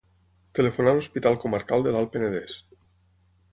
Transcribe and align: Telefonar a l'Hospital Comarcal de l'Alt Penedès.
Telefonar 0.59 0.93
a 0.93 0.97
l'Hospital 0.99 1.37
Comarcal 1.45 1.87
de 1.89 1.95
l'Alt 1.97 2.13
Penedès. 2.17 2.59